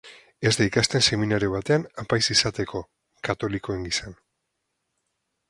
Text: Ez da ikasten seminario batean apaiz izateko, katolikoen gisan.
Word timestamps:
Ez 0.49 0.51
da 0.59 0.65
ikasten 0.69 1.03
seminario 1.09 1.51
batean 1.55 1.85
apaiz 2.05 2.23
izateko, 2.37 2.83
katolikoen 3.29 3.87
gisan. 3.91 4.19